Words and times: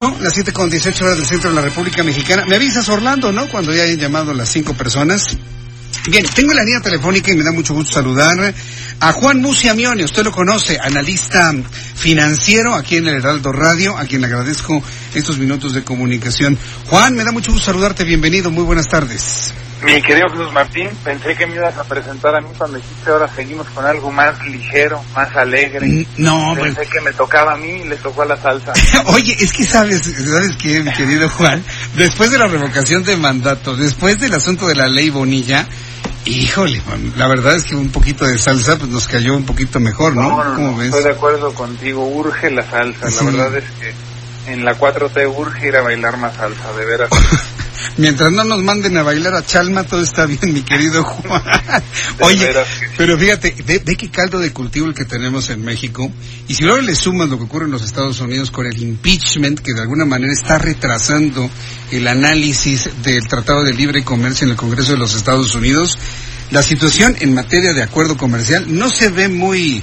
Las 0.00 0.34
7 0.34 0.52
con 0.52 0.70
18 0.70 1.04
horas 1.04 1.16
del 1.16 1.26
centro 1.26 1.50
de 1.50 1.56
la 1.56 1.62
República 1.62 2.04
Mexicana. 2.04 2.44
Me 2.46 2.54
avisas, 2.54 2.88
Orlando, 2.88 3.32
¿no? 3.32 3.48
Cuando 3.48 3.74
ya 3.74 3.82
hayan 3.82 3.98
llamado 3.98 4.32
las 4.32 4.48
cinco 4.48 4.72
personas. 4.72 5.36
Bien, 6.08 6.24
tengo 6.36 6.54
la 6.54 6.62
línea 6.62 6.80
telefónica 6.80 7.32
y 7.32 7.34
me 7.34 7.42
da 7.42 7.50
mucho 7.50 7.74
gusto 7.74 7.94
saludar 7.94 8.54
a 9.00 9.12
Juan 9.12 9.42
Muciamione. 9.42 10.04
Usted 10.04 10.22
lo 10.22 10.30
conoce, 10.30 10.78
analista 10.80 11.52
financiero 11.96 12.76
aquí 12.76 12.98
en 12.98 13.08
el 13.08 13.16
Heraldo 13.16 13.50
Radio, 13.50 13.98
a 13.98 14.04
quien 14.04 14.20
le 14.20 14.28
agradezco 14.28 14.80
estos 15.18 15.38
minutos 15.38 15.74
de 15.74 15.84
comunicación. 15.84 16.58
Juan, 16.86 17.14
me 17.14 17.24
da 17.24 17.32
mucho 17.32 17.52
gusto 17.52 17.66
saludarte. 17.66 18.04
Bienvenido. 18.04 18.50
Muy 18.50 18.64
buenas 18.64 18.88
tardes. 18.88 19.52
Mi 19.82 20.02
querido 20.02 20.28
Jesús 20.30 20.52
Martín, 20.52 20.88
pensé 21.04 21.36
que 21.36 21.46
me 21.46 21.54
ibas 21.54 21.76
a 21.76 21.84
presentar 21.84 22.34
a 22.34 22.40
mí 22.40 22.48
cuando 22.58 22.78
dijiste 22.78 23.10
ahora 23.10 23.28
seguimos 23.32 23.64
con 23.68 23.84
algo 23.86 24.10
más 24.10 24.44
ligero, 24.44 25.00
más 25.14 25.34
alegre. 25.36 25.86
Mm, 25.86 26.04
No, 26.16 26.56
Pensé 26.60 26.80
que 26.86 27.00
me 27.00 27.12
tocaba 27.12 27.52
a 27.52 27.56
mí 27.56 27.82
y 27.82 27.84
le 27.84 27.94
tocó 27.96 28.22
a 28.22 28.26
la 28.26 28.36
salsa. 28.36 28.72
Oye, 29.06 29.36
es 29.38 29.52
que 29.52 29.64
sabes, 29.64 30.02
sabes 30.02 30.56
qué, 30.60 30.80
mi 30.80 30.92
querido 30.92 31.28
Juan, 31.28 31.62
después 31.96 32.28
de 32.32 32.38
la 32.38 32.48
revocación 32.48 33.04
de 33.04 33.16
mandato, 33.16 33.76
después 33.76 34.18
del 34.18 34.34
asunto 34.34 34.66
de 34.66 34.74
la 34.74 34.88
ley 34.88 35.10
Bonilla, 35.10 35.68
híjole, 36.24 36.82
la 37.16 37.28
verdad 37.28 37.54
es 37.54 37.62
que 37.62 37.76
un 37.76 37.90
poquito 37.90 38.26
de 38.26 38.36
salsa 38.36 38.76
pues 38.78 38.90
nos 38.90 39.06
cayó 39.06 39.36
un 39.36 39.44
poquito 39.44 39.78
mejor, 39.78 40.16
¿no? 40.16 40.22
No, 40.28 40.44
no, 40.44 40.54
¿Cómo 40.56 40.70
no, 40.72 40.76
ves? 40.78 40.88
estoy 40.88 41.04
de 41.04 41.10
acuerdo 41.12 41.54
contigo, 41.54 42.04
urge 42.04 42.50
la 42.50 42.68
salsa. 42.68 43.08
Sí. 43.12 43.24
La 43.26 43.30
verdad 43.30 43.56
es 43.58 43.64
que 43.78 43.94
en 44.48 44.64
la 44.64 44.78
4T 44.78 45.34
urge 45.36 45.68
ir 45.68 45.76
a 45.76 45.82
bailar 45.82 46.16
más 46.16 46.36
salsa, 46.36 46.72
de 46.72 46.84
veras. 46.84 47.10
Mientras 47.96 48.30
no 48.30 48.44
nos 48.44 48.62
manden 48.62 48.96
a 48.96 49.02
bailar 49.02 49.34
a 49.34 49.44
Chalma, 49.44 49.84
todo 49.84 50.02
está 50.02 50.26
bien, 50.26 50.52
mi 50.52 50.62
querido 50.62 51.02
Juan. 51.02 51.42
Oye, 52.20 52.54
pero 52.96 53.18
fíjate, 53.18 53.54
ve, 53.66 53.82
ve 53.84 53.96
qué 53.96 54.10
caldo 54.10 54.38
de 54.38 54.52
cultivo 54.52 54.86
el 54.86 54.94
que 54.94 55.04
tenemos 55.04 55.50
en 55.50 55.64
México. 55.64 56.10
Y 56.46 56.54
si 56.54 56.64
luego 56.64 56.80
le 56.80 56.94
sumas 56.94 57.28
lo 57.28 57.38
que 57.38 57.44
ocurre 57.44 57.64
en 57.66 57.72
los 57.72 57.82
Estados 57.82 58.20
Unidos 58.20 58.50
con 58.50 58.66
el 58.66 58.80
impeachment, 58.80 59.60
que 59.60 59.74
de 59.74 59.80
alguna 59.80 60.04
manera 60.04 60.32
está 60.32 60.58
retrasando 60.58 61.50
el 61.90 62.06
análisis 62.06 62.88
del 63.02 63.26
Tratado 63.26 63.64
de 63.64 63.74
Libre 63.74 64.04
Comercio 64.04 64.44
en 64.44 64.52
el 64.52 64.56
Congreso 64.56 64.92
de 64.92 64.98
los 64.98 65.14
Estados 65.14 65.54
Unidos, 65.54 65.98
la 66.50 66.62
situación 66.62 67.16
en 67.20 67.34
materia 67.34 67.72
de 67.72 67.82
acuerdo 67.82 68.16
comercial 68.16 68.66
no 68.68 68.90
se 68.90 69.08
ve 69.10 69.28
muy, 69.28 69.82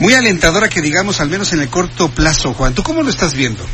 muy 0.00 0.14
alentadora 0.14 0.68
que 0.68 0.80
digamos, 0.80 1.20
al 1.20 1.28
menos 1.28 1.52
en 1.52 1.60
el 1.60 1.68
corto 1.68 2.08
plazo, 2.08 2.54
Juan. 2.54 2.74
¿Tú 2.74 2.82
cómo 2.82 3.02
lo 3.02 3.10
estás 3.10 3.34
viendo? 3.34 3.64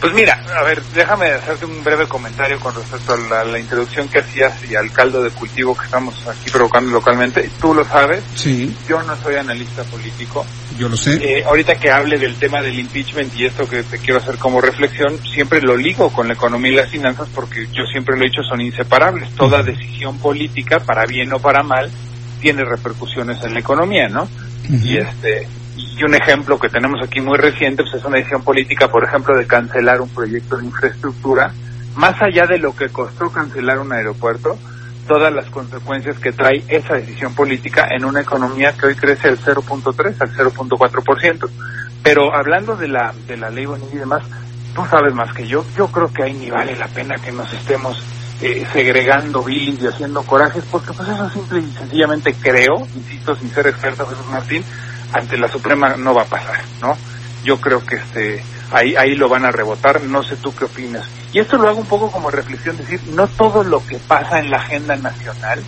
Pues 0.00 0.12
mira, 0.12 0.38
a 0.60 0.62
ver, 0.64 0.82
déjame 0.94 1.26
hacerte 1.30 1.64
un 1.64 1.82
breve 1.82 2.06
comentario 2.06 2.60
con 2.60 2.74
respecto 2.74 3.14
a 3.14 3.16
la, 3.16 3.44
la 3.44 3.58
introducción 3.58 4.08
que 4.08 4.18
hacías 4.20 4.52
y 4.68 4.74
al 4.76 4.92
caldo 4.92 5.22
de 5.22 5.30
cultivo 5.30 5.74
que 5.76 5.86
estamos 5.86 6.14
aquí 6.28 6.50
provocando 6.50 6.90
localmente. 6.92 7.50
Tú 7.60 7.72
lo 7.74 7.84
sabes, 7.84 8.22
Sí, 8.34 8.76
yo 8.88 9.02
no 9.02 9.16
soy 9.22 9.36
analista 9.36 9.82
político. 9.84 10.44
yo 10.78 10.88
lo 10.88 10.96
sé. 10.96 11.14
Eh, 11.22 11.44
ahorita 11.44 11.76
que 11.76 11.90
hable 11.90 12.18
del 12.18 12.36
tema 12.36 12.60
del 12.60 12.78
impeachment 12.78 13.34
y 13.36 13.46
esto 13.46 13.66
que 13.68 13.82
te 13.84 13.98
quiero 13.98 14.18
hacer 14.20 14.36
como 14.36 14.60
reflexión, 14.60 15.18
siempre 15.34 15.60
lo 15.62 15.76
ligo 15.76 16.12
con 16.12 16.28
la 16.28 16.34
economía 16.34 16.72
y 16.72 16.76
las 16.76 16.90
finanzas 16.90 17.28
porque 17.34 17.66
yo 17.72 17.84
siempre 17.90 18.16
lo 18.16 18.22
he 18.24 18.28
dicho, 18.28 18.42
son 18.42 18.60
inseparables. 18.60 19.30
Toda 19.34 19.62
decisión 19.62 20.18
política, 20.18 20.78
para 20.80 21.06
bien 21.06 21.32
o 21.32 21.38
para 21.40 21.62
mal, 21.62 21.90
tiene 22.40 22.64
repercusiones 22.64 23.42
en 23.42 23.54
la 23.54 23.60
economía, 23.60 24.08
¿no? 24.08 24.28
Y 24.68 24.98
este 24.98 25.48
y 25.76 26.02
un 26.02 26.14
ejemplo 26.14 26.58
que 26.58 26.68
tenemos 26.68 27.00
aquí 27.02 27.20
muy 27.20 27.38
reciente 27.38 27.82
pues 27.82 27.94
es 27.94 28.04
una 28.04 28.16
decisión 28.16 28.42
política, 28.42 28.88
por 28.88 29.04
ejemplo, 29.04 29.36
de 29.36 29.46
cancelar 29.46 30.00
un 30.00 30.08
proyecto 30.08 30.56
de 30.56 30.66
infraestructura, 30.66 31.52
más 31.94 32.20
allá 32.20 32.46
de 32.46 32.58
lo 32.58 32.74
que 32.74 32.88
costó 32.88 33.30
cancelar 33.30 33.78
un 33.78 33.92
aeropuerto, 33.92 34.58
todas 35.06 35.32
las 35.32 35.46
consecuencias 35.50 36.18
que 36.18 36.32
trae 36.32 36.64
esa 36.68 36.94
decisión 36.94 37.34
política 37.34 37.88
en 37.90 38.04
una 38.04 38.20
economía 38.20 38.72
que 38.72 38.86
hoy 38.86 38.94
crece 38.94 39.28
al 39.28 39.38
0.3, 39.38 40.16
al 40.20 40.32
0.4%. 40.32 41.48
Pero 42.02 42.34
hablando 42.34 42.76
de 42.76 42.88
la 42.88 43.14
de 43.26 43.36
la 43.36 43.50
ley 43.50 43.66
Bonilla 43.66 43.94
y 43.94 43.98
demás, 43.98 44.22
tú 44.74 44.84
sabes 44.90 45.14
más 45.14 45.32
que 45.32 45.46
yo, 45.46 45.64
yo 45.76 45.88
creo 45.88 46.12
que 46.12 46.22
ahí 46.22 46.34
ni 46.34 46.50
vale 46.50 46.76
la 46.76 46.88
pena 46.88 47.16
que 47.16 47.32
nos 47.32 47.52
estemos 47.52 48.02
eh, 48.42 48.66
segregando 48.72 49.42
billings 49.42 49.82
y 49.82 49.86
haciendo 49.86 50.22
corajes, 50.22 50.62
porque 50.70 50.92
pues 50.92 51.08
eso 51.08 51.30
simple 51.30 51.60
y 51.60 51.72
sencillamente 51.72 52.34
creo, 52.34 52.86
insisto, 52.94 53.34
sin 53.34 53.50
ser 53.50 53.68
experto 53.68 54.06
Jesús 54.06 54.26
Martín, 54.30 54.62
ante 55.12 55.36
la 55.36 55.48
Suprema 55.48 55.96
no 55.96 56.14
va 56.14 56.22
a 56.22 56.26
pasar, 56.26 56.62
¿no? 56.80 56.96
Yo 57.44 57.60
creo 57.60 57.84
que 57.84 57.96
este 57.96 58.42
ahí 58.72 58.96
ahí 58.96 59.14
lo 59.14 59.28
van 59.28 59.44
a 59.44 59.52
rebotar, 59.52 60.02
no 60.02 60.22
sé 60.22 60.36
tú 60.36 60.54
qué 60.54 60.64
opinas. 60.64 61.08
Y 61.32 61.38
esto 61.38 61.56
lo 61.56 61.68
hago 61.68 61.80
un 61.80 61.86
poco 61.86 62.10
como 62.10 62.30
reflexión, 62.30 62.76
decir, 62.76 63.00
no 63.12 63.26
todo 63.28 63.62
lo 63.62 63.84
que 63.86 63.98
pasa 63.98 64.38
en 64.38 64.50
la 64.50 64.58
agenda 64.58 64.96
nacional 64.96 65.62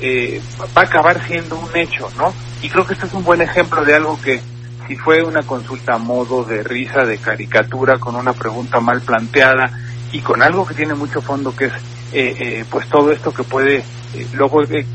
eh, 0.00 0.40
va 0.76 0.82
a 0.82 0.84
acabar 0.84 1.26
siendo 1.26 1.58
un 1.58 1.76
hecho, 1.76 2.08
¿no? 2.16 2.32
Y 2.62 2.68
creo 2.70 2.86
que 2.86 2.94
este 2.94 3.06
es 3.06 3.12
un 3.12 3.24
buen 3.24 3.42
ejemplo 3.42 3.84
de 3.84 3.94
algo 3.94 4.20
que 4.20 4.40
si 4.86 4.96
fue 4.96 5.22
una 5.22 5.42
consulta 5.42 5.94
a 5.94 5.98
modo 5.98 6.42
de 6.42 6.62
risa, 6.62 7.04
de 7.04 7.18
caricatura, 7.18 7.98
con 7.98 8.16
una 8.16 8.32
pregunta 8.32 8.80
mal 8.80 9.00
planteada 9.02 9.70
y 10.10 10.20
con 10.20 10.42
algo 10.42 10.66
que 10.66 10.74
tiene 10.74 10.94
mucho 10.94 11.20
fondo, 11.20 11.54
que 11.54 11.66
es 11.66 11.72
eh, 12.12 12.34
eh, 12.40 12.64
pues 12.68 12.88
todo 12.88 13.12
esto 13.12 13.32
que 13.32 13.44
puede, 13.44 13.84
eh, 14.14 14.26
luego 14.32 14.62
eh, 14.62 14.86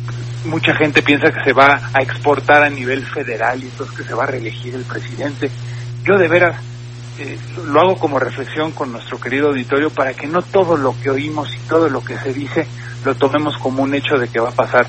mucha 0.45 0.75
gente 0.75 1.01
piensa 1.01 1.31
que 1.31 1.43
se 1.43 1.53
va 1.53 1.89
a 1.93 2.01
exportar 2.01 2.63
a 2.63 2.69
nivel 2.69 3.05
federal 3.05 3.63
y 3.63 3.67
entonces 3.67 3.97
que 3.97 4.03
se 4.03 4.13
va 4.13 4.23
a 4.23 4.27
reelegir 4.27 4.75
el 4.75 4.83
presidente. 4.83 5.49
Yo 6.03 6.17
de 6.17 6.27
veras 6.27 6.61
eh, 7.17 7.37
lo 7.65 7.79
hago 7.79 7.97
como 7.97 8.19
reflexión 8.19 8.71
con 8.71 8.91
nuestro 8.91 9.19
querido 9.19 9.49
auditorio 9.49 9.89
para 9.89 10.13
que 10.13 10.27
no 10.27 10.41
todo 10.41 10.77
lo 10.77 10.95
que 11.01 11.09
oímos 11.09 11.53
y 11.53 11.59
todo 11.67 11.89
lo 11.89 12.03
que 12.03 12.17
se 12.17 12.33
dice 12.33 12.67
lo 13.05 13.15
tomemos 13.15 13.57
como 13.57 13.83
un 13.83 13.93
hecho 13.93 14.17
de 14.17 14.27
que 14.27 14.39
va 14.39 14.49
a 14.49 14.53
pasar. 14.53 14.87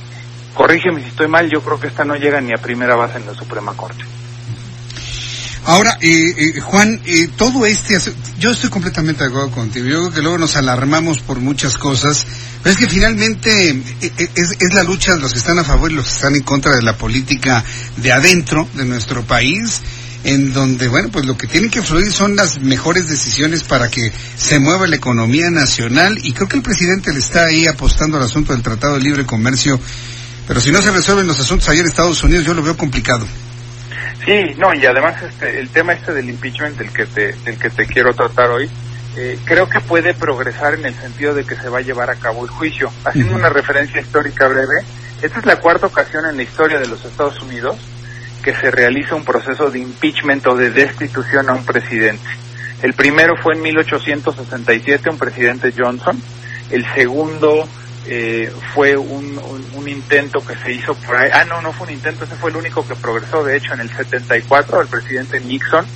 Corrígeme 0.55 1.03
si 1.03 1.09
estoy 1.09 1.29
mal, 1.29 1.51
yo 1.51 1.61
creo 1.61 1.79
que 1.79 1.87
esta 1.89 2.05
no 2.05 2.17
llega 2.17 2.41
ni 2.41 2.53
a 2.53 2.57
primera 2.57 2.97
base 2.97 3.19
en 3.19 3.27
la 3.27 3.35
Suprema 3.35 3.75
Corte. 3.75 4.05
Ahora, 5.67 5.99
eh, 6.01 6.31
eh, 6.39 6.61
Juan, 6.61 7.01
eh, 7.05 7.29
todo 7.37 7.67
este, 7.67 7.99
yo 8.39 8.53
estoy 8.53 8.71
completamente 8.71 9.25
de 9.25 9.31
acuerdo 9.31 9.51
contigo. 9.51 9.87
Yo 9.87 9.99
creo 9.99 10.13
que 10.13 10.23
luego 10.23 10.39
nos 10.39 10.57
alarmamos 10.57 11.19
por 11.19 11.41
muchas 11.41 11.77
cosas, 11.77 12.25
pero 12.67 12.81
es 12.81 12.85
que 12.85 12.93
finalmente 12.93 13.71
eh, 13.71 13.81
eh, 14.01 14.29
es, 14.35 14.57
es 14.59 14.75
la 14.75 14.83
lucha 14.83 15.15
de 15.15 15.21
los 15.21 15.33
que 15.33 15.39
están 15.39 15.57
a 15.61 15.63
favor 15.63 15.93
y 15.93 15.95
los 15.95 16.07
que 16.07 16.15
están 16.15 16.35
en 16.35 16.43
contra 16.43 16.75
de 16.75 16.83
la 16.83 16.99
política 16.99 17.65
de 17.97 18.11
adentro 18.11 18.69
de 18.75 18.85
nuestro 18.85 19.23
país, 19.23 19.83
en 20.25 20.53
donde, 20.53 20.89
bueno, 20.89 21.09
pues 21.13 21.27
lo 21.27 21.39
que 21.39 21.47
tienen 21.47 21.71
que 21.71 21.81
fluir 21.81 22.11
son 22.11 22.35
las 22.35 22.59
mejores 22.59 23.09
decisiones 23.09 23.63
para 23.63 23.89
que 23.89 24.11
se 24.37 24.59
mueva 24.59 24.89
la 24.89 24.97
economía 24.97 25.49
nacional 25.49 26.19
y 26.25 26.33
creo 26.33 26.49
que 26.49 26.57
el 26.57 26.65
presidente 26.65 27.13
le 27.13 27.21
está 27.21 27.45
ahí 27.45 27.69
apostando 27.69 28.17
al 28.17 28.25
asunto 28.25 28.53
del 28.53 28.65
Tratado 28.65 28.95
de 28.95 29.01
Libre 29.01 29.25
Comercio, 29.25 29.79
pero 30.49 30.61
si 30.61 30.73
no 30.73 30.83
se 30.83 30.91
resuelven 30.91 31.29
los 31.29 31.39
asuntos 31.39 31.69
allá 31.69 31.83
en 31.83 31.87
Estados 31.87 32.21
Unidos, 32.25 32.47
yo 32.47 32.53
lo 32.53 32.65
veo 32.65 32.77
complicado. 32.77 33.29
Sí, 34.25 34.57
no, 34.59 34.75
y 34.75 34.85
además 34.85 35.23
este, 35.23 35.61
el 35.61 35.69
tema 35.69 35.93
este 35.93 36.13
del 36.13 36.29
impeachment 36.31 36.77
del 36.77 36.91
que 36.91 37.07
te, 37.07 37.33
del 37.45 37.59
que 37.61 37.71
te 37.71 37.87
quiero 37.87 38.13
tratar 38.13 38.51
hoy, 38.51 38.69
eh, 39.17 39.39
creo 39.45 39.69
que 39.69 39.81
puede 39.81 40.13
progresar 40.15 40.75
en 40.75 40.85
el 40.85 40.95
sentido 40.95 41.35
de 41.35 41.45
que 41.45 41.57
se 41.57 41.69
va 41.69 41.79
a 41.79 41.83
llevar 41.83 42.11
a 42.11 42.17
cabo 42.17 42.45
el 42.45 42.51
juicio. 42.51 42.91
Haciendo 43.05 43.35
una 43.35 43.49
referencia 43.49 44.01
histórica 44.01 44.47
breve, 44.47 44.85
esta 45.23 45.39
es 45.39 45.47
la 45.47 45.57
cuarta 45.57 45.87
ocasión 45.87 46.27
en 46.27 46.37
la 46.37 46.43
historia 46.43 46.79
de 46.79 46.87
los 46.87 47.05
Estados 47.05 47.41
Unidos 47.41 47.77
que 48.43 48.55
se 48.55 48.71
realiza 48.71 49.17
un 49.17 49.25
proceso 49.25 49.71
de 49.71 49.81
impeachment 49.81 50.47
o 50.47 50.55
de 50.55 50.71
destitución 50.71 51.49
a 51.49 51.55
un 51.55 51.65
presidente. 51.65 52.29
El 52.83 52.93
primero 52.93 53.37
fue 53.43 53.55
en 53.55 53.63
1867, 53.63 55.11
un 55.11 55.19
presidente 55.19 55.73
Johnson. 55.77 56.21
El 56.71 56.87
segundo 56.95 57.67
eh, 58.07 58.53
fue 58.73 58.97
un, 58.97 59.39
un, 59.39 59.67
un 59.75 59.89
intento 59.89 60.45
que 60.47 60.55
se 60.57 60.73
hizo 60.73 60.95
por 60.95 61.17
ahí. 61.17 61.31
Ah, 61.33 61.45
no, 61.45 61.61
no 61.61 61.73
fue 61.73 61.89
un 61.89 61.95
intento, 61.95 62.25
ese 62.25 62.37
fue 62.37 62.51
el 62.51 62.57
único 62.57 62.87
que 62.87 62.95
progresó, 62.95 63.43
de 63.43 63.57
hecho, 63.57 63.75
en 63.75 63.81
el 63.81 63.91
74, 63.91 64.83
el 64.83 64.89
presidente 64.89 65.41
Nixon. 65.41 65.87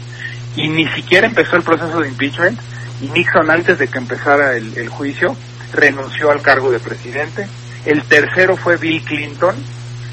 Y 0.56 0.68
ni 0.68 0.88
siquiera 0.88 1.28
empezó 1.28 1.54
el 1.54 1.62
proceso 1.62 2.00
de 2.00 2.08
impeachment. 2.08 2.58
Y 3.00 3.08
Nixon, 3.08 3.50
antes 3.50 3.78
de 3.78 3.88
que 3.88 3.98
empezara 3.98 4.56
el, 4.56 4.76
el 4.76 4.88
juicio, 4.88 5.36
renunció 5.72 6.30
al 6.30 6.42
cargo 6.42 6.70
de 6.70 6.80
presidente. 6.80 7.48
El 7.84 8.02
tercero 8.04 8.56
fue 8.56 8.76
Bill 8.76 9.02
Clinton, 9.02 9.54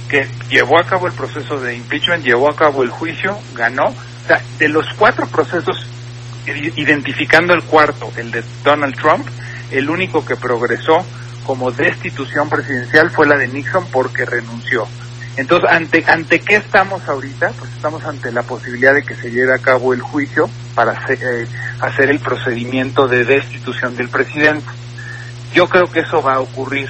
que 0.08 0.28
llevó 0.50 0.80
a 0.80 0.86
cabo 0.86 1.08
el 1.08 1.14
proceso 1.14 1.60
de 1.60 1.76
impeachment, 1.76 2.24
llevó 2.24 2.50
a 2.50 2.56
cabo 2.56 2.84
el 2.84 2.90
juicio, 2.90 3.38
ganó. 3.56 3.88
O 3.88 4.28
sea, 4.28 4.42
de 4.58 4.70
los 4.70 4.86
cuatro 4.98 5.28
procesos, 5.28 5.86
identificando 6.46 7.54
el 7.54 7.64
cuarto, 7.64 8.12
el 8.16 8.32
de 8.32 8.44
Donald 8.64 8.96
Trump, 8.96 9.28
el 9.72 9.90
único 9.90 10.26
que 10.26 10.36
progresó 10.36 11.06
como 11.46 11.72
destitución 11.72 12.50
presidencial 12.50 13.10
fue 13.10 13.28
la 13.28 13.38
de 13.38 13.48
Nixon 13.48 13.86
porque 13.92 14.26
renunció. 14.26 14.88
Entonces, 15.38 15.70
¿ante, 15.70 16.04
¿ante 16.08 16.40
qué 16.40 16.56
estamos 16.56 17.08
ahorita? 17.08 17.52
Pues 17.60 17.72
estamos 17.72 18.04
ante 18.04 18.32
la 18.32 18.42
posibilidad 18.42 18.94
de 18.94 19.04
que 19.04 19.16
se 19.16 19.30
lleve 19.30 19.54
a 19.54 19.60
cabo 19.60 19.94
el 19.94 20.02
juicio 20.02 20.50
para 20.74 20.94
hacer, 20.94 21.20
eh, 21.22 21.48
hacer 21.80 22.10
el 22.10 22.20
procedimiento 22.20 23.08
de 23.08 23.24
destitución 23.24 23.96
del 23.96 24.10
presidente. 24.10 24.66
Yo 25.54 25.70
creo 25.70 25.92
que 25.92 26.00
eso 26.02 26.24
va 26.24 26.36
a 26.36 26.40
ocurrir. 26.40 26.90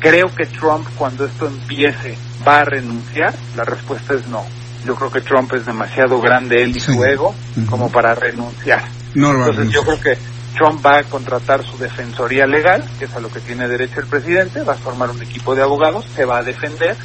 Creo 0.00 0.34
que 0.34 0.44
Trump, 0.46 0.86
cuando 0.98 1.24
esto 1.24 1.46
empiece, 1.46 2.16
va 2.46 2.60
a 2.60 2.64
renunciar. 2.64 3.34
La 3.56 3.64
respuesta 3.64 4.14
es 4.14 4.26
no. 4.28 4.44
Yo 4.84 4.94
creo 4.94 5.10
que 5.10 5.22
Trump 5.22 5.52
es 5.54 5.64
demasiado 5.64 6.20
grande 6.20 6.62
él 6.62 6.76
y 6.76 6.80
Sí. 6.80 6.92
su 6.92 7.04
ego 7.04 7.34
como 7.70 7.90
para 7.90 8.14
renunciar. 8.14 8.84
No 9.14 9.30
Entonces 9.30 9.70
yo 9.70 9.82
creo 9.84 10.00
que 10.00 10.18
Trump 10.56 10.84
va 10.84 10.98
a 10.98 11.04
contratar 11.04 11.64
su 11.64 11.78
defensoría 11.78 12.46
legal, 12.46 12.84
que 12.98 13.06
es 13.06 13.14
a 13.14 13.20
lo 13.20 13.30
que 13.30 13.40
tiene 13.40 13.66
derecho 13.68 14.00
el 14.00 14.06
presidente, 14.06 14.62
va 14.62 14.74
a 14.74 14.76
formar 14.76 15.10
un 15.10 15.22
equipo 15.22 15.54
de 15.54 15.62
abogados, 15.62 16.04
se 16.14 16.24
va 16.26 16.38
a 16.38 16.42
defender 16.42 16.96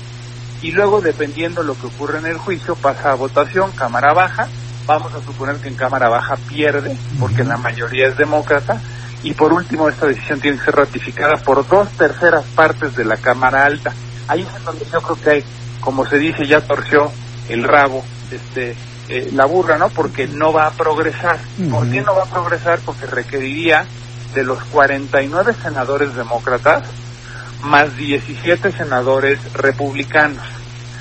y 0.62 0.72
luego 0.72 1.02
dependiendo 1.02 1.64
lo 1.64 1.76
que 1.80 1.88
ocurre 1.88 2.20
en 2.20 2.26
el 2.26 2.38
juicio 2.38 2.76
pasa 2.76 3.12
a 3.12 3.16
votación, 3.16 3.72
Cámara 3.72 4.14
Baja, 4.14 4.48
vamos 4.86 5.14
a 5.14 5.22
suponer 5.22 5.58
que 5.58 5.68
en 5.68 5.76
Cámara 5.76 6.10
Baja 6.10 6.36
pierde 6.48 6.98
porque 7.20 7.44
la 7.44 7.58
mayoría 7.58 8.08
es 8.08 8.18
demócrata 8.18 8.82
y 9.24 9.34
por 9.34 9.54
último 9.54 9.90
esta 9.90 10.08
decisión 10.08 10.40
tiene 10.40 10.58
que 10.58 10.66
ser 10.66 10.76
ratificada 10.76 11.38
por 11.38 11.68
dos 11.68 11.90
terceras 11.90 12.46
partes 12.56 12.96
de 12.96 13.06
la 13.06 13.18
Cámara 13.18 13.66
Alta. 13.66 13.94
Ahí 14.28 14.42
es 14.42 14.64
donde 14.64 14.86
yo 14.92 15.02
creo 15.02 15.22
que 15.22 15.30
hay, 15.30 15.44
como 15.82 16.06
se 16.06 16.18
dice, 16.18 16.46
ya 16.48 16.62
torció 16.62 17.12
el 17.50 17.64
rabo, 17.64 18.04
este, 18.32 18.76
eh, 19.10 19.30
la 19.34 19.46
burra, 19.46 19.78
¿no? 19.78 19.90
Porque 19.90 20.28
no 20.28 20.54
va 20.54 20.68
a 20.68 20.72
progresar. 20.72 21.40
¿Por 21.70 21.90
qué 21.90 22.02
no 22.02 22.16
va 22.16 22.24
a 22.24 22.30
progresar? 22.30 22.80
Porque 22.86 23.06
requeriría 23.06 23.86
de 24.34 24.44
los 24.44 24.64
49 24.66 25.56
senadores 25.64 26.14
demócratas 26.16 26.84
más 27.62 27.96
17 27.98 28.72
senadores 28.72 29.40
republicanos. 29.54 30.44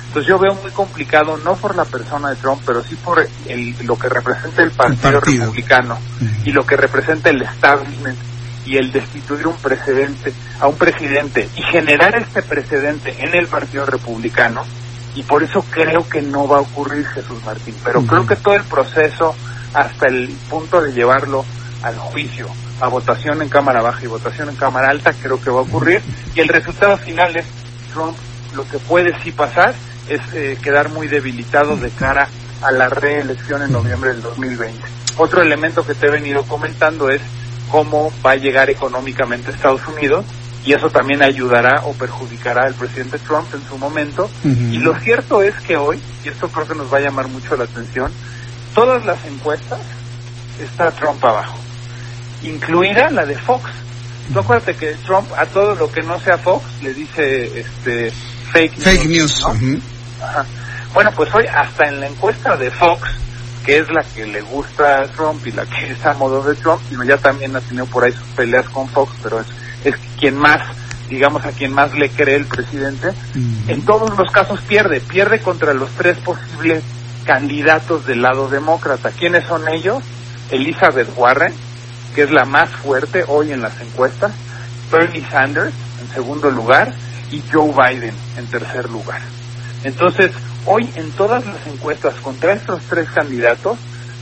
Entonces 0.07 0.29
yo 0.29 0.39
veo 0.39 0.55
muy 0.55 0.71
complicado, 0.71 1.37
no 1.37 1.55
por 1.55 1.75
la 1.75 1.85
persona 1.85 2.29
de 2.29 2.37
Trump, 2.37 2.61
pero 2.65 2.83
sí 2.83 2.95
por 2.95 3.27
el, 3.47 3.75
lo 3.85 3.97
que 3.97 4.09
representa 4.09 4.63
el 4.63 4.71
Partido, 4.71 5.19
partido. 5.19 5.45
Republicano 5.45 5.97
y 6.45 6.51
lo 6.51 6.65
que 6.65 6.77
representa 6.77 7.29
el 7.29 7.41
establishment 7.41 8.17
y 8.65 8.77
el 8.77 8.91
destituir 8.91 9.47
un 9.47 9.57
precedente 9.57 10.33
a 10.59 10.67
un 10.67 10.77
presidente 10.77 11.49
y 11.55 11.61
generar 11.61 12.15
este 12.17 12.41
precedente 12.41 13.15
en 13.19 13.35
el 13.35 13.47
Partido 13.47 13.85
Republicano 13.85 14.63
y 15.17 15.23
por 15.23 15.41
eso 15.41 15.65
creo 15.71 16.07
que 16.07 16.21
no 16.21 16.47
va 16.47 16.57
a 16.57 16.61
ocurrir 16.61 17.05
Jesús 17.07 17.43
Martín, 17.43 17.75
pero 17.83 18.03
creo 18.03 18.27
que 18.27 18.35
todo 18.35 18.53
el 18.53 18.63
proceso 18.63 19.35
hasta 19.73 20.07
el 20.07 20.29
punto 20.49 20.79
de 20.81 20.93
llevarlo 20.93 21.43
al 21.81 21.97
juicio, 21.97 22.47
a 22.79 22.87
votación 22.87 23.41
en 23.41 23.49
Cámara 23.49 23.81
Baja 23.81 24.03
y 24.03 24.07
votación 24.07 24.49
en 24.49 24.55
Cámara 24.55 24.89
Alta, 24.89 25.13
creo 25.13 25.41
que 25.41 25.49
va 25.49 25.59
a 25.59 25.63
ocurrir 25.63 26.01
y 26.35 26.39
el 26.39 26.47
resultado 26.47 26.97
final 26.97 27.35
es 27.35 27.45
Trump 27.93 28.15
lo 28.55 28.67
que 28.67 28.79
puede 28.79 29.17
sí 29.21 29.31
pasar 29.31 29.75
es 30.09 30.21
eh, 30.33 30.57
quedar 30.61 30.89
muy 30.89 31.07
debilitado 31.07 31.77
de 31.77 31.89
cara 31.91 32.27
a 32.61 32.71
la 32.71 32.89
reelección 32.89 33.61
en 33.61 33.71
noviembre 33.71 34.11
del 34.13 34.21
2020. 34.21 34.81
Otro 35.17 35.41
elemento 35.41 35.85
que 35.85 35.93
te 35.93 36.07
he 36.07 36.11
venido 36.11 36.43
comentando 36.43 37.09
es 37.09 37.21
cómo 37.69 38.11
va 38.25 38.31
a 38.31 38.35
llegar 38.35 38.69
económicamente 38.69 39.51
a 39.51 39.53
Estados 39.53 39.81
Unidos 39.87 40.25
y 40.65 40.73
eso 40.73 40.89
también 40.89 41.21
ayudará 41.21 41.83
o 41.85 41.93
perjudicará 41.93 42.63
al 42.63 42.73
presidente 42.73 43.19
Trump 43.19 43.47
en 43.53 43.61
su 43.67 43.77
momento. 43.77 44.29
Y 44.43 44.79
lo 44.79 44.95
cierto 44.95 45.41
es 45.41 45.55
que 45.61 45.77
hoy, 45.77 45.99
y 46.25 46.29
esto 46.29 46.49
creo 46.49 46.67
que 46.67 46.75
nos 46.75 46.91
va 46.91 46.97
a 46.97 47.01
llamar 47.01 47.27
mucho 47.27 47.55
la 47.55 47.65
atención, 47.65 48.11
todas 48.73 49.05
las 49.05 49.23
encuestas 49.25 49.79
está 50.59 50.91
Trump 50.91 51.23
abajo, 51.23 51.57
incluida 52.43 53.09
la 53.09 53.25
de 53.25 53.35
Fox. 53.35 53.69
Tú 54.31 54.39
acuérdate 54.39 54.75
que 54.75 54.93
Trump 55.05 55.27
a 55.37 55.45
todo 55.45 55.75
lo 55.75 55.91
que 55.91 56.03
no 56.03 56.19
sea 56.19 56.37
Fox 56.37 56.63
le 56.81 56.93
dice 56.93 57.59
este 57.59 58.11
fake 58.51 58.77
news. 58.77 58.83
Fake 58.83 59.05
news. 59.05 59.41
¿no? 59.41 59.49
ujú. 59.51 59.81
Ajá. 60.21 60.45
Bueno, 60.93 61.11
pues 61.15 61.33
hoy 61.35 61.45
hasta 61.45 61.87
en 61.87 61.99
la 61.99 62.07
encuesta 62.07 62.57
de 62.57 62.71
Fox, 62.71 63.09
que 63.65 63.79
es 63.79 63.89
la 63.91 64.03
que 64.03 64.25
le 64.25 64.41
gusta 64.41 65.01
a 65.01 65.07
Trump 65.07 65.45
y 65.45 65.51
la 65.51 65.65
que 65.65 65.91
es 65.91 66.05
a 66.05 66.13
modo 66.13 66.41
de 66.41 66.55
Trump, 66.55 66.81
y 66.89 67.07
ya 67.07 67.17
también 67.17 67.55
ha 67.55 67.61
tenido 67.61 67.85
por 67.85 68.03
ahí 68.03 68.11
sus 68.11 68.27
peleas 68.35 68.67
con 68.69 68.87
Fox, 68.89 69.11
pero 69.21 69.39
es, 69.39 69.47
es 69.83 69.95
quien 70.19 70.37
más, 70.37 70.59
digamos, 71.09 71.45
a 71.45 71.51
quien 71.51 71.73
más 71.73 71.93
le 71.93 72.09
cree 72.09 72.35
el 72.35 72.45
presidente, 72.45 73.09
en 73.67 73.85
todos 73.85 74.17
los 74.17 74.31
casos 74.31 74.59
pierde, 74.61 75.01
pierde 75.01 75.39
contra 75.39 75.73
los 75.73 75.89
tres 75.91 76.17
posibles 76.17 76.83
candidatos 77.25 78.05
del 78.05 78.21
lado 78.21 78.47
demócrata. 78.47 79.11
¿Quiénes 79.11 79.45
son 79.45 79.67
ellos? 79.67 80.01
Elizabeth 80.49 81.09
Warren, 81.15 81.53
que 82.15 82.23
es 82.23 82.31
la 82.31 82.45
más 82.45 82.69
fuerte 82.69 83.23
hoy 83.27 83.51
en 83.51 83.61
las 83.61 83.79
encuestas, 83.81 84.31
Bernie 84.91 85.25
Sanders 85.29 85.73
en 86.01 86.13
segundo 86.13 86.49
lugar 86.49 86.93
y 87.31 87.43
Joe 87.51 87.71
Biden 87.71 88.15
en 88.37 88.47
tercer 88.47 88.89
lugar. 88.89 89.21
Entonces, 89.83 90.31
hoy 90.65 90.89
en 90.95 91.11
todas 91.11 91.45
las 91.45 91.67
encuestas 91.67 92.15
contra 92.15 92.53
estos 92.53 92.81
tres 92.89 93.09
candidatos, 93.09 93.77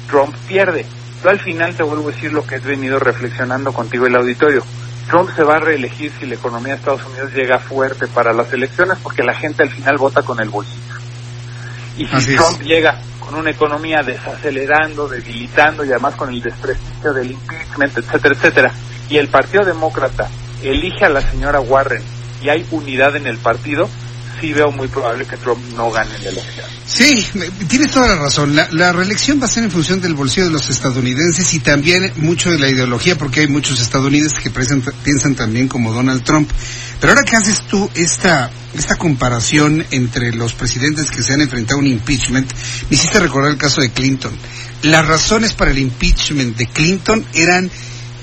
Trump 0.09 0.35
pierde. 0.47 0.85
Yo 1.23 1.29
al 1.29 1.39
final 1.39 1.75
te 1.75 1.83
vuelvo 1.83 2.09
a 2.09 2.11
decir 2.11 2.33
lo 2.33 2.45
que 2.45 2.55
he 2.55 2.59
venido 2.59 2.99
reflexionando 2.99 3.73
contigo 3.73 4.05
el 4.05 4.15
auditorio. 4.15 4.63
Trump 5.09 5.29
se 5.35 5.43
va 5.43 5.55
a 5.55 5.59
reelegir 5.59 6.11
si 6.19 6.25
la 6.25 6.35
economía 6.35 6.73
de 6.73 6.79
Estados 6.79 7.05
Unidos 7.05 7.33
llega 7.33 7.59
fuerte 7.59 8.07
para 8.07 8.33
las 8.33 8.51
elecciones 8.53 8.97
porque 9.01 9.23
la 9.23 9.35
gente 9.35 9.63
al 9.63 9.69
final 9.69 9.97
vota 9.97 10.23
con 10.23 10.39
el 10.39 10.49
bolsillo. 10.49 10.84
Y 11.97 12.05
si 12.05 12.15
Así 12.15 12.33
es. 12.33 12.37
Trump 12.37 12.61
llega 12.61 12.99
con 13.19 13.35
una 13.35 13.51
economía 13.51 14.01
desacelerando, 14.05 15.07
debilitando 15.07 15.83
y 15.83 15.89
además 15.89 16.15
con 16.15 16.29
el 16.29 16.41
desprestigio 16.41 17.13
del 17.13 17.31
impeachment, 17.31 17.97
etcétera, 17.97 18.35
etcétera, 18.35 18.71
y 19.09 19.17
el 19.17 19.27
Partido 19.27 19.65
Demócrata 19.65 20.29
elige 20.63 21.05
a 21.05 21.09
la 21.09 21.21
señora 21.21 21.59
Warren 21.59 22.03
y 22.41 22.49
hay 22.49 22.65
unidad 22.71 23.15
en 23.15 23.27
el 23.27 23.37
partido, 23.37 23.89
sí 24.39 24.53
veo 24.53 24.71
muy 24.71 24.87
probable 24.87 25.25
que 25.25 25.37
Trump 25.37 25.59
no 25.75 25.91
gane 25.91 26.17
la 26.19 26.29
elección. 26.29 26.65
Sí, 26.85 27.25
tienes 27.67 27.91
toda 27.91 28.07
la 28.09 28.15
razón. 28.15 28.55
La, 28.55 28.67
la 28.71 28.91
reelección 28.91 29.41
va 29.41 29.45
a 29.45 29.49
ser 29.49 29.63
en 29.63 29.71
función 29.71 30.01
del 30.01 30.13
bolsillo 30.13 30.45
de 30.45 30.51
los 30.51 30.69
estadounidenses 30.69 31.53
y 31.53 31.59
también 31.59 32.11
mucho 32.17 32.51
de 32.51 32.59
la 32.59 32.69
ideología, 32.69 33.17
porque 33.17 33.41
hay 33.41 33.47
muchos 33.47 33.81
estadounidenses 33.81 34.39
que 34.39 34.49
piensan 34.49 35.35
también 35.35 35.67
como 35.67 35.93
Donald 35.93 36.23
Trump. 36.23 36.49
Pero 36.99 37.13
ahora 37.13 37.23
que 37.23 37.35
haces 37.35 37.61
tú 37.67 37.89
esta, 37.95 38.49
esta 38.73 38.95
comparación 38.95 39.85
entre 39.91 40.33
los 40.33 40.53
presidentes 40.53 41.11
que 41.11 41.21
se 41.21 41.33
han 41.33 41.41
enfrentado 41.41 41.79
a 41.79 41.81
un 41.81 41.87
impeachment, 41.87 42.51
me 42.89 42.95
hiciste 42.95 43.19
recordar 43.19 43.51
el 43.51 43.57
caso 43.57 43.81
de 43.81 43.91
Clinton. 43.91 44.31
Las 44.83 45.07
razones 45.07 45.53
para 45.53 45.71
el 45.71 45.79
impeachment 45.79 46.55
de 46.57 46.67
Clinton 46.67 47.25
eran 47.33 47.69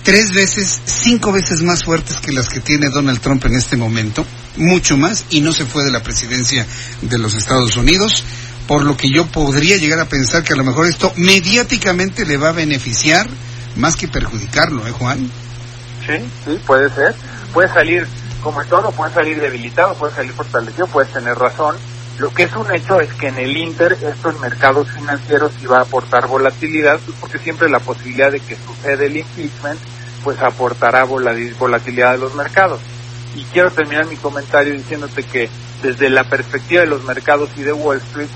tres 0.02 0.32
veces, 0.32 0.80
cinco 0.84 1.32
veces 1.32 1.62
más 1.62 1.84
fuertes 1.84 2.16
que 2.18 2.32
las 2.32 2.48
que 2.48 2.60
tiene 2.60 2.88
Donald 2.88 3.20
Trump 3.20 3.44
en 3.46 3.56
este 3.56 3.76
momento, 3.76 4.26
mucho 4.56 4.96
más, 4.96 5.24
y 5.30 5.40
no 5.40 5.52
se 5.52 5.64
fue 5.64 5.84
de 5.84 5.90
la 5.90 6.02
presidencia 6.02 6.66
de 7.00 7.18
los 7.18 7.34
Estados 7.34 7.76
Unidos, 7.76 8.24
por 8.66 8.84
lo 8.84 8.96
que 8.96 9.08
yo 9.10 9.26
podría 9.26 9.76
llegar 9.76 9.98
a 9.98 10.04
pensar 10.08 10.44
que 10.44 10.52
a 10.52 10.56
lo 10.56 10.64
mejor 10.64 10.86
esto 10.86 11.12
mediáticamente 11.16 12.24
le 12.24 12.36
va 12.36 12.50
a 12.50 12.52
beneficiar 12.52 13.26
más 13.76 13.96
que 13.96 14.08
perjudicarlo, 14.08 14.86
¿eh, 14.86 14.92
Juan? 14.92 15.30
Sí, 16.06 16.14
sí, 16.44 16.60
puede 16.66 16.90
ser. 16.90 17.14
Puede 17.52 17.68
salir, 17.72 18.06
como 18.42 18.62
en 18.62 18.68
todo, 18.68 18.90
puede 18.92 19.12
salir 19.14 19.40
debilitado, 19.40 19.94
puede 19.94 20.14
salir 20.14 20.32
fortalecido, 20.32 20.86
puedes 20.86 21.12
tener 21.12 21.34
razón. 21.36 21.76
Lo 22.18 22.32
que 22.32 22.44
es 22.44 22.52
un 22.54 22.72
hecho 22.74 23.00
es 23.00 23.12
que 23.14 23.28
en 23.28 23.38
el 23.38 23.56
Inter, 23.56 23.92
esto 24.02 24.30
en 24.30 24.40
mercados 24.40 24.88
financieros 24.90 25.52
va 25.70 25.78
a 25.78 25.82
aportar 25.82 26.26
volatilidad, 26.28 27.00
pues, 27.04 27.16
porque 27.20 27.38
siempre 27.38 27.68
la 27.70 27.80
posibilidad 27.80 28.30
de 28.30 28.40
que 28.40 28.56
suceda 28.56 29.04
el 29.04 29.16
impeachment, 29.16 29.80
pues 30.22 30.38
aportará 30.40 31.04
vola- 31.04 31.34
volatilidad 31.58 32.12
de 32.12 32.18
los 32.18 32.34
mercados. 32.34 32.80
Y 33.34 33.44
quiero 33.44 33.70
terminar 33.70 34.06
mi 34.06 34.16
comentario 34.16 34.74
diciéndote 34.74 35.22
que 35.22 35.48
desde 35.82 36.10
la 36.10 36.24
perspectiva 36.24 36.82
de 36.82 36.88
los 36.88 37.04
mercados 37.04 37.50
y 37.56 37.62
de 37.62 37.72
Wall 37.72 37.98
Street, 37.98 38.28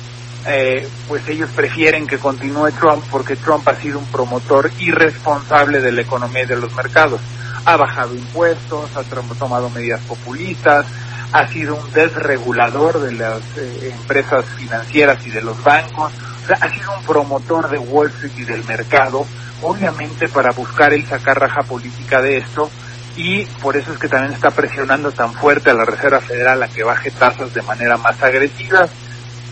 eh, 0.49 0.89
pues 1.09 1.29
ellos 1.29 1.51
prefieren 1.55 2.07
que 2.07 2.19
continúe 2.19 2.71
Trump 2.73 3.05
porque 3.11 3.37
Trump 3.37 3.67
ha 3.69 3.75
sido 3.77 3.99
un 3.99 4.07
promotor 4.07 4.71
irresponsable 4.79 5.81
de 5.81 5.93
la 5.93 6.03
economía 6.03 6.45
y 6.45 6.47
de 6.47 6.57
los 6.57 6.73
mercados. 6.75 7.21
Ha 7.65 7.77
bajado 7.77 8.15
impuestos, 8.15 8.91
ha 8.97 9.03
tomado 9.35 9.69
medidas 9.71 10.01
populistas, 10.03 10.87
ha 11.33 11.49
sido 11.49 11.75
un 11.75 11.93
desregulador 11.93 13.01
de 13.01 13.13
las 13.13 13.41
eh, 13.57 13.93
empresas 13.93 14.45
financieras 14.57 15.27
y 15.27 15.31
de 15.31 15.43
los 15.43 15.63
bancos, 15.65 16.13
o 16.45 16.47
sea, 16.47 16.59
ha 16.61 16.71
sido 16.71 16.97
un 16.97 17.05
promotor 17.05 17.69
de 17.69 17.79
Wall 17.79 18.09
Street 18.09 18.33
y 18.39 18.45
del 18.45 18.65
mercado, 18.65 19.27
obviamente 19.63 20.29
para 20.29 20.53
buscar 20.53 20.93
el 20.93 21.05
sacar 21.07 21.41
raja 21.41 21.63
política 21.63 22.23
de 22.23 22.39
esto 22.39 22.71
y 23.17 23.45
por 23.63 23.77
eso 23.77 23.93
es 23.93 23.99
que 23.99 24.09
también 24.09 24.33
está 24.35 24.51
presionando 24.51 25.11
tan 25.13 25.33
fuerte 25.33 25.71
a 25.71 25.75
la 25.75 25.85
Reserva 25.85 26.21
Federal 26.21 26.63
a 26.63 26.69
que 26.69 26.85
baje 26.85 27.11
tasas 27.11 27.53
de 27.55 27.63
manera 27.63 27.97
más 27.97 28.23
agresiva. 28.23 28.89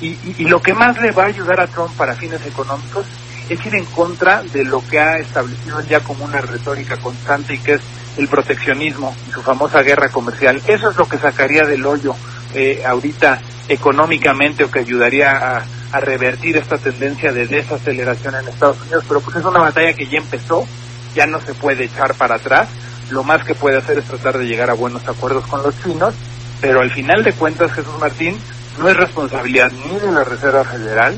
Y, 0.01 0.19
y- 0.39 0.45
lo 0.49 0.61
que 0.61 0.75
más 0.75 1.01
le 1.01 1.13
va 1.13 1.25
a 1.25 1.27
ayudar 1.27 1.61
a 1.61 1.67
Trump 1.67 1.97
para 1.97 2.15
fines 2.15 2.45
económicos 2.47 3.07
es 3.49 3.65
ir 3.65 3.75
en 3.77 3.85
contra 3.87 4.43
de 4.43 4.65
lo 4.65 4.83
que 4.87 4.99
ha 5.01 5.19
establecido 5.19 5.81
ya 5.83 6.01
como 6.01 6.25
una 6.25 6.41
retórica 6.41 6.97
constante 6.97 7.55
y 7.55 7.59
que 7.59 7.75
es 7.75 7.81
el 8.19 8.29
proteccionismo 8.29 9.15
y 9.29 9.33
su 9.33 9.43
famosa 9.43 9.83
guerra 9.83 10.09
comercial. 10.09 10.61
Eso 10.67 10.91
es 10.91 10.97
lo 10.97 11.09
que 11.09 11.19
sacaría 11.19 11.63
del 11.65 11.85
hoyo 11.87 12.15
eh, 12.55 12.83
ahorita 12.87 13.41
económicamente 13.69 14.65
o 14.65 14.71
que 14.71 14.81
ayudaría 14.81 15.65
a 15.93 16.01
revertir 16.01 16.57
esta 16.57 16.77
tendencia 16.79 17.33
de 17.33 17.47
desaceleración 17.47 18.35
en 18.35 18.49
Estados 18.49 18.81
Unidos. 18.83 19.05
Pero 19.07 19.21
pues 19.21 19.37
es 19.37 19.45
una 19.45 19.61
batalla 19.61 19.93
que 19.95 20.07
ya 20.09 20.19
empezó, 20.19 20.67
ya 21.15 21.27
no 21.27 21.41
se 21.41 21.55
puede 21.55 21.85
echar 21.85 22.15
para 22.15 22.37
atrás. 22.37 22.69
Lo 23.11 23.23
más 23.23 23.45
que 23.45 23.55
puede 23.55 23.79
hacer 23.79 23.99
es 23.99 24.05
tratar 24.05 24.39
de 24.39 24.47
llegar 24.47 24.71
a 24.71 24.75
buenos 24.75 25.07
acuerdos 25.07 25.47
con 25.47 25.63
los 25.63 25.75
chinos, 25.83 26.15
pero 26.61 26.81
al 26.81 26.91
final 26.91 27.23
de 27.23 27.33
cuentas, 27.33 27.73
Jesús 27.73 27.99
Martín, 28.01 28.37
no 28.79 28.89
es 28.89 28.97
responsabilidad 28.97 29.71
ni 29.87 29.99
de 29.99 30.11
la 30.11 30.25
Reserva 30.25 30.65
Federal, 30.65 31.17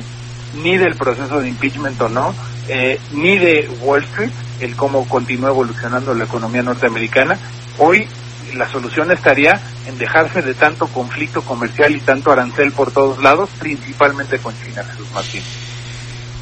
ni 0.63 0.77
del 0.77 0.95
proceso 0.95 1.41
de 1.41 1.49
impeachment 1.49 2.01
o 2.01 2.09
no, 2.09 2.35
eh, 2.69 2.99
ni 3.13 3.39
de 3.39 3.69
Wall 3.81 4.03
Street, 4.05 4.31
el 4.61 4.75
cómo 4.75 5.09
continúa 5.09 5.51
evolucionando 5.51 6.15
la 6.15 6.25
economía 6.25 6.63
norteamericana. 6.63 7.39
Hoy 7.79 8.09
la 8.55 8.69
solución 8.69 9.11
estaría 9.11 9.61
en 9.87 9.99
dejarse 9.99 10.43
de 10.43 10.55
tanto 10.55 10.87
conflicto 10.89 11.43
comercial 11.43 11.95
y 11.95 12.01
tanto 12.01 12.33
arancel 12.33 12.73
por 12.73 12.91
todos 12.91 13.23
lados, 13.23 13.51
principalmente 13.59 14.39
con 14.39 14.55
China, 14.63 14.85
Jesús 14.85 15.11
Martín. 15.13 15.43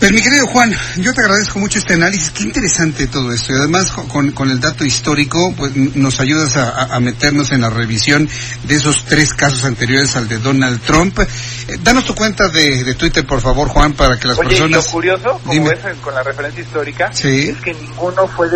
Pero 0.05 0.17
mi 0.17 0.23
querido 0.23 0.47
Juan, 0.49 0.71
yo 0.99 1.15
te 1.15 1.23
agradezco 1.23 1.59
mucho 1.59 1.79
este 1.79 1.95
análisis, 1.95 2.29
qué 2.29 2.43
interesante 2.43 3.07
todo 3.07 3.33
esto. 3.33 3.55
Y 3.55 3.57
además 3.57 3.91
con, 3.91 4.33
con 4.33 4.51
el 4.51 4.61
dato 4.61 4.85
histórico, 4.85 5.55
pues 5.57 5.75
nos 5.97 6.21
ayudas 6.21 6.57
a, 6.57 6.95
a, 6.95 7.01
meternos 7.01 7.53
en 7.53 7.63
la 7.63 7.71
revisión 7.71 8.29
de 8.65 8.75
esos 8.75 9.07
tres 9.07 9.33
casos 9.33 9.65
anteriores 9.65 10.15
al 10.17 10.29
de 10.29 10.37
Donald 10.37 10.83
Trump. 10.83 11.19
Eh, 11.21 11.79
danos 11.83 12.05
tu 12.05 12.15
cuenta 12.15 12.49
de, 12.49 12.85
de, 12.85 12.95
Twitter, 12.97 13.27
por 13.27 13.41
favor, 13.41 13.69
Juan, 13.69 13.95
para 13.95 14.19
que 14.19 14.29
las 14.29 14.37
Oye, 14.37 14.51
personas... 14.51 14.85
Lo 14.85 14.93
curioso, 14.93 15.41
como 15.43 15.53
Dime. 15.55 15.71
ves 15.71 15.97
con 16.03 16.15
la 16.15 16.23
referencia 16.23 16.63
histórica, 16.63 17.11
Sí. 17.15 17.49
es 17.49 17.63
que 17.63 17.73
ninguno 17.73 18.29
fue 18.29 18.51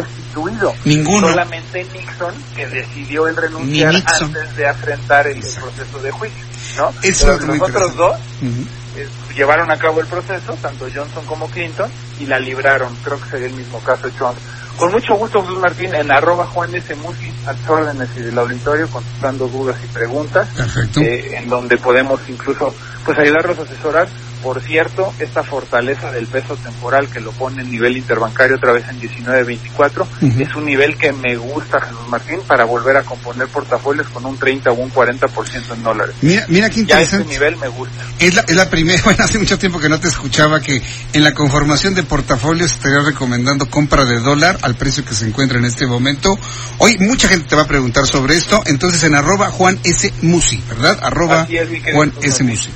Ninguno. 0.84 1.28
Solamente 1.28 1.84
Nixon, 1.92 2.34
que 2.54 2.66
decidió 2.68 3.26
el 3.28 3.36
renunciar 3.36 3.94
antes 3.94 4.56
de 4.56 4.66
afrontar 4.66 5.26
el, 5.26 5.36
el 5.36 5.52
proceso 5.54 5.98
de 6.02 6.10
juicio. 6.10 6.44
¿no? 6.78 6.92
Eso 7.02 7.32
es 7.32 7.40
muy 7.46 7.58
los 7.58 7.68
otros 7.68 7.96
dos 7.96 8.16
Ujú. 8.42 8.64
eh, 8.96 9.08
llevaron 9.34 9.70
a 9.70 9.76
cabo 9.78 10.00
el 10.00 10.06
proceso, 10.06 10.54
tanto 10.60 10.86
Johnson 10.94 11.24
como 11.26 11.46
Clinton, 11.48 11.90
y 12.20 12.26
la 12.26 12.38
libraron. 12.38 12.94
Creo 13.04 13.20
que 13.20 13.30
sería 13.30 13.46
el 13.46 13.54
mismo 13.54 13.78
caso 13.80 14.06
de 14.06 14.10
Trump. 14.12 14.36
Con 14.76 14.92
mucho 14.92 15.14
gusto, 15.16 15.42
Jesús 15.42 15.58
Martín, 15.58 15.92
en 15.92 16.10
arroba 16.12 16.46
Juan 16.46 16.72
S. 16.72 16.94
Musi, 16.96 17.32
a 17.46 17.52
tus 17.54 17.68
órdenes 17.68 18.08
y 18.16 18.20
del 18.20 18.38
auditorio, 18.38 18.88
contestando 18.88 19.48
dudas 19.48 19.76
y 19.82 19.86
preguntas, 19.88 20.46
Perfecto. 20.56 21.00
eh, 21.00 21.36
en 21.36 21.48
donde 21.48 21.76
podemos 21.78 22.20
incluso 22.28 22.72
pues 23.04 23.18
ayudarlos 23.18 23.58
a 23.58 23.62
asesorar. 23.62 24.08
Por 24.42 24.60
cierto, 24.62 25.12
esta 25.18 25.42
fortaleza 25.42 26.12
del 26.12 26.26
peso 26.26 26.56
temporal 26.56 27.08
que 27.08 27.20
lo 27.20 27.32
pone 27.32 27.62
en 27.62 27.70
nivel 27.70 27.96
interbancario 27.96 28.56
otra 28.56 28.72
vez 28.72 28.84
en 28.88 29.00
19.24 29.00 30.06
Ujú. 30.22 30.40
es 30.42 30.54
un 30.54 30.64
nivel 30.64 30.96
que 30.96 31.12
me 31.12 31.36
gusta, 31.36 31.80
Jesús 31.80 32.08
Martín, 32.08 32.40
para 32.46 32.64
volver 32.64 32.96
a 32.96 33.02
componer 33.02 33.48
portafolios 33.48 34.08
con 34.08 34.24
un 34.26 34.38
30 34.38 34.70
o 34.70 34.74
un 34.74 34.92
40% 34.92 35.74
en 35.74 35.82
dólares. 35.82 36.14
Mira, 36.22 36.44
mira 36.48 36.70
qué 36.70 36.84
Ya 36.84 37.00
este 37.00 37.16
interesante. 37.16 37.32
nivel 37.32 37.56
me 37.56 37.68
gusta. 37.68 38.04
Es 38.18 38.34
la, 38.34 38.42
es 38.42 38.54
la 38.56 38.70
primera, 38.70 39.02
bueno, 39.04 39.24
hace 39.24 39.38
mucho 39.38 39.58
tiempo 39.58 39.78
que 39.80 39.88
no 39.88 39.98
te 40.00 40.08
escuchaba 40.08 40.60
que 40.60 40.80
en 41.12 41.24
la 41.24 41.34
conformación 41.34 41.94
de 41.94 42.02
portafolios 42.04 42.72
estaría 42.72 43.00
recomendando 43.00 43.68
compra 43.68 44.04
de 44.04 44.20
dólar 44.20 44.58
al 44.62 44.76
precio 44.76 45.04
que 45.04 45.14
se 45.14 45.26
encuentra 45.26 45.58
en 45.58 45.64
este 45.64 45.86
momento. 45.86 46.38
Hoy 46.78 46.96
mucha 46.98 47.28
gente 47.28 47.48
te 47.48 47.56
va 47.56 47.62
a 47.62 47.66
preguntar 47.68 48.06
sobre 48.06 48.36
esto, 48.36 48.62
entonces 48.66 49.02
en 49.02 49.14
arroba 49.14 49.50
Juan 49.50 49.78
S. 49.84 50.12
Musi, 50.22 50.62
¿verdad? 50.68 50.98
Arroba 51.02 51.46
es, 51.50 51.68
Juan 51.92 52.12
S. 52.22 52.44
Musi. 52.44 52.68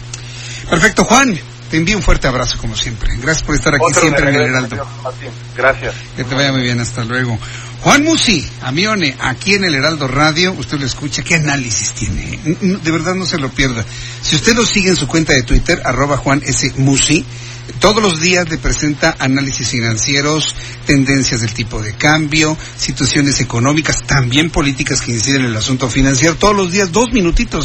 Perfecto, 0.69 1.05
Juan, 1.05 1.39
te 1.73 1.79
envío 1.79 1.97
un 1.97 2.03
fuerte 2.03 2.29
abrazo 2.29 2.59
como 2.59 2.77
siempre. 2.77 3.17
Gracias 3.17 3.45
por 3.45 3.55
estar 3.55 3.75
aquí 3.75 3.83
Otro 3.83 4.03
siempre 4.03 4.29
en 4.29 4.35
el 4.35 4.43
Heraldo. 4.43 4.87
Gracias. 5.57 5.95
Que 6.15 6.23
te 6.23 6.35
vaya 6.35 6.53
muy 6.53 6.61
bien, 6.61 6.79
hasta 6.81 7.03
luego. 7.03 7.39
Juan 7.81 8.05
Musi, 8.05 8.47
Amione, 8.61 9.17
aquí 9.19 9.55
en 9.55 9.65
el 9.65 9.75
Heraldo 9.77 10.07
Radio, 10.07 10.53
usted 10.53 10.79
lo 10.79 10.85
escucha, 10.85 11.23
qué 11.23 11.37
análisis 11.37 11.95
tiene, 11.95 12.39
de 12.61 12.91
verdad 12.91 13.15
no 13.15 13.25
se 13.25 13.39
lo 13.39 13.49
pierda. 13.49 13.87
Si 14.21 14.37
usted 14.37 14.55
lo 14.55 14.67
sigue 14.67 14.91
en 14.91 14.97
su 14.97 15.09
cuenta 15.09 15.33
de 15.33 15.45
Twitter, 15.45 15.81
arroba 15.83 16.19
Juan 16.19 16.43
S. 16.45 16.75
Musi, 16.77 17.25
todos 17.81 18.03
los 18.03 18.21
días 18.21 18.51
le 18.51 18.59
presenta 18.59 19.17
análisis 19.19 19.71
financieros, 19.71 20.55
tendencias 20.85 21.41
del 21.41 21.55
tipo 21.55 21.81
de 21.81 21.95
cambio, 21.95 22.55
situaciones 22.77 23.41
económicas, 23.41 24.03
también 24.07 24.51
políticas 24.51 25.01
que 25.01 25.13
inciden 25.13 25.47
en 25.47 25.47
el 25.53 25.57
asunto 25.57 25.89
financiero, 25.89 26.37
todos 26.37 26.55
los 26.55 26.71
días, 26.71 26.93
dos 26.93 27.11
minutitos. 27.15 27.65